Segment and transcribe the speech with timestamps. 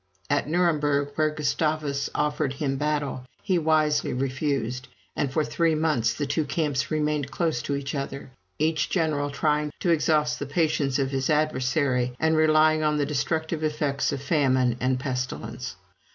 [0.31, 6.25] At Nuremberg, where Gustavus offered him battle, he wisely refused, and for three months the
[6.25, 11.11] two camps remained close to each other, each general trying to exhaust the patience of
[11.11, 15.75] his adversary, and relying on the destructive effects of famine and pestilence.